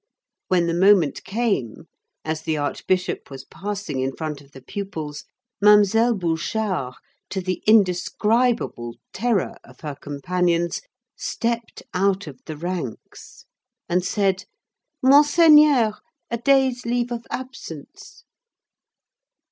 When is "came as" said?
1.25-2.41